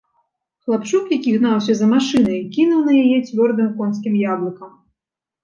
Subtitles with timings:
[0.65, 4.69] Хлапчук, які гнаўся за машынай, кінуў на яе цвёрдым конскім яблыкам.